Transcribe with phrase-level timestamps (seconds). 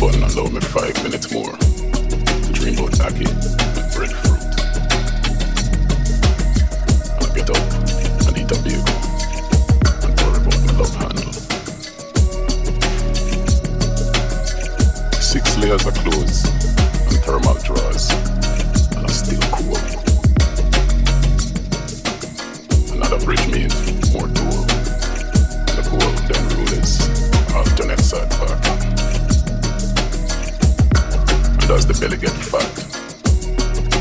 [0.00, 1.52] button allow me five minutes more
[2.52, 2.88] dream and
[3.94, 4.42] breadfruit.
[7.18, 7.58] I get up
[8.26, 8.94] and eat a bagel
[10.04, 11.32] and worry about my love handle.
[15.20, 16.44] Six layers of clothes
[17.08, 18.10] and thermal drawers,
[18.94, 19.78] and I'm still cool.
[22.94, 23.74] Another bridge means
[24.12, 24.62] more tool.
[25.74, 26.92] The goal then rule is
[27.52, 28.77] alternate side parking.
[31.70, 32.64] As the belly get fat,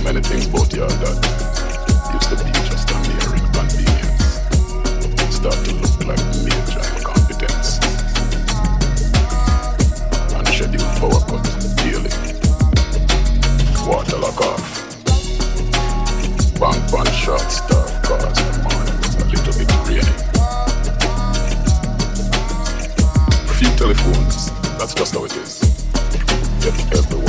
[0.04, 1.20] many things about yard that
[2.16, 4.40] used to be just a mere inconvenience
[5.30, 7.78] start to look like major incompetence.
[10.34, 11.44] Unscheduled power cut
[11.84, 12.10] daily.
[13.86, 14.64] Water lock off.
[16.58, 20.16] Bank one short staff cars the morning was a little bit rainy.
[23.60, 24.50] Few telephones,
[24.80, 25.62] that's just how it is.
[26.64, 27.27] Know everyone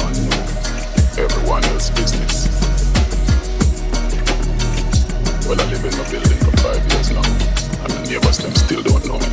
[5.48, 8.82] Well, I live in my building for five years now, and the neighbors them still
[8.82, 9.26] don't know me.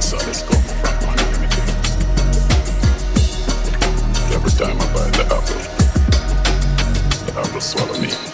[0.00, 1.68] So let's go for from unlimited.
[4.32, 5.60] Every time I buy the apple,
[7.26, 8.27] the apple swallow me.